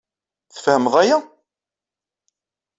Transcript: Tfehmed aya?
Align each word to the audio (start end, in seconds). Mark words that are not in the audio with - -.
Tfehmed 0.53 0.93
aya? 1.01 1.19